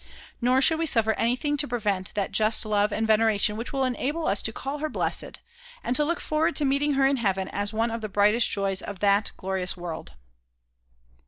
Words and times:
Nor 0.41 0.63
should 0.63 0.79
we 0.79 0.87
suffer 0.87 1.13
anything 1.13 1.57
to 1.57 1.67
prevent 1.67 2.15
that 2.15 2.31
just 2.31 2.65
love 2.65 2.91
and 2.91 3.05
veneration 3.05 3.55
which 3.55 3.71
will 3.71 3.83
enable 3.85 4.25
us 4.25 4.41
to 4.41 4.51
call 4.51 4.79
her 4.79 4.89
Blessed, 4.89 5.39
and 5.83 5.95
to 5.95 6.03
look 6.03 6.19
forward 6.19 6.55
to 6.55 6.65
meeting 6.65 6.93
her 6.95 7.05
in 7.05 7.17
heaven 7.17 7.47
as 7.49 7.71
one 7.71 7.91
of 7.91 8.01
the 8.01 8.09
brightest 8.09 8.49
joys 8.49 8.81
of 8.81 8.97
that 8.97 9.31
glorious 9.37 9.77
world. 9.77 10.13